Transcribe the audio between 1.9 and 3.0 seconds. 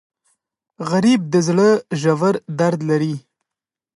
ژور درد